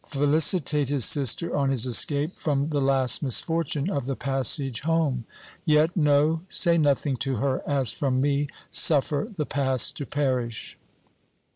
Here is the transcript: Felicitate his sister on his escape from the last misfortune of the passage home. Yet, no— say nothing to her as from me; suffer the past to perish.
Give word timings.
Felicitate 0.07 0.89
his 0.89 1.05
sister 1.05 1.55
on 1.55 1.69
his 1.69 1.85
escape 1.85 2.35
from 2.35 2.69
the 2.69 2.81
last 2.81 3.21
misfortune 3.21 3.87
of 3.91 4.07
the 4.07 4.15
passage 4.15 4.79
home. 4.81 5.25
Yet, 5.63 5.95
no— 5.95 6.41
say 6.49 6.79
nothing 6.79 7.17
to 7.17 7.35
her 7.35 7.61
as 7.69 7.91
from 7.91 8.19
me; 8.19 8.47
suffer 8.71 9.27
the 9.37 9.45
past 9.45 9.95
to 9.97 10.07
perish. 10.07 10.75